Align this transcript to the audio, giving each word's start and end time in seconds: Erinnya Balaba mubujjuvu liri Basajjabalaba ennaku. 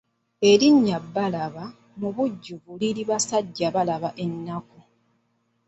Erinnya 0.51 0.97
Balaba 1.13 1.65
mubujjuvu 1.99 2.71
liri 2.81 3.03
Basajjabalaba 3.09 4.09
ennaku. 4.23 4.79